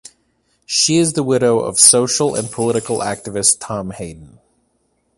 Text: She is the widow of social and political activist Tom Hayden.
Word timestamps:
She 0.65 0.97
is 0.97 1.13
the 1.13 1.21
widow 1.21 1.59
of 1.59 1.79
social 1.79 2.33
and 2.33 2.49
political 2.51 3.01
activist 3.01 3.57
Tom 3.59 3.91
Hayden. 3.91 4.39